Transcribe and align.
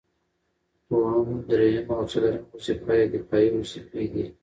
دوهم، 0.87 1.29
دريمه 1.49 1.93
او 1.99 2.03
څلورمه 2.11 2.47
وظيفه 2.55 2.93
يې 2.99 3.05
دفاعي 3.15 3.49
وظيفي 3.57 4.03
دي 4.13 4.25